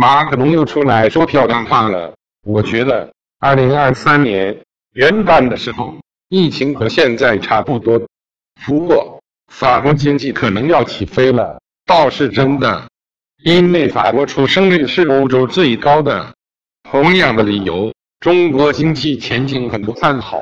[0.00, 2.14] 马可龙又出来说漂亮话了。
[2.46, 4.56] 我觉得二零二三年
[4.94, 5.92] 元旦的时候
[6.28, 8.00] 疫情和现在差不多。
[8.64, 9.20] 不过
[9.52, 11.58] 法国经济可能要起飞了。
[11.84, 12.88] 倒是真的。
[13.42, 16.32] 因为法国出生率是欧洲最高的
[16.84, 20.40] 同样的理由中国经济前景很不看好。